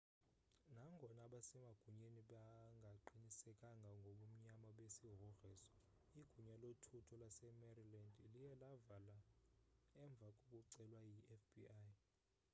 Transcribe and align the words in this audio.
nangona 0.75 1.19
abasemagunyeni 1.27 2.21
bengaqinisekanga 2.29 3.89
ngobunyani 3.97 4.69
besigrogriso 4.77 5.67
igunya 6.19 6.55
lothutho 6.61 7.13
lasemaryland 7.21 8.13
liye 8.33 8.53
lavala 8.63 9.17
emva 10.03 10.27
kokucelwa 10.37 10.99
yifbi 11.09 11.63